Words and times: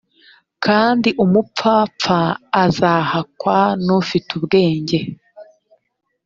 kandi 0.65 1.09
umupfapfa 1.23 2.19
azahakwa 2.65 3.57
n’ufite 3.85 4.29
ubwenge 4.39 4.99